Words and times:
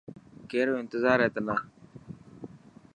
ڪيرو 0.49 0.73
انتظار 0.81 1.17
هي 1.23 1.29
تنا. 1.35 1.55